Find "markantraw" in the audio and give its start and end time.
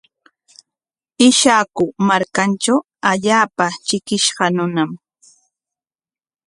2.07-2.81